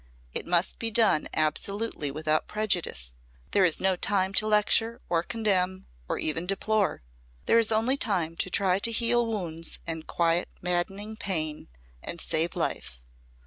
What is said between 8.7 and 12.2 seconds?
to heal wounds and quiet maddening pain and